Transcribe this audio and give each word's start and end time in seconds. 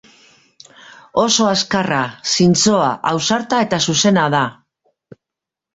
Oso 1.23 1.49
azkarra, 1.49 2.01
zintzoa, 2.33 2.89
ausarta 3.13 3.61
eta 3.69 3.81
zuzena 3.91 4.29
da. 4.39 4.45